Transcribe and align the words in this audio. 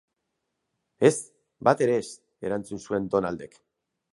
Ez, 1.09 1.19
bat 1.69 1.83
ere 1.89 1.99
ez, 2.05 2.09
erantzun 2.51 2.85
zuen 2.87 3.07
Donaldek. 3.17 3.61